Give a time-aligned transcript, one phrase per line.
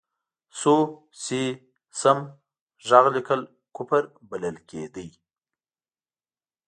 [0.59, 0.73] سو،
[1.23, 1.41] سي،
[2.01, 2.19] سم،
[2.87, 3.41] ږغ لیکل
[3.75, 5.05] کفر بلل کېده.